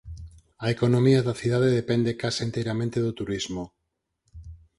A 0.65 0.67
economía 0.75 1.21
da 1.27 1.37
cidade 1.41 1.75
depende 1.79 2.19
case 2.21 2.41
enteiramente 2.47 2.97
do 3.05 3.15
turismo. 3.19 3.63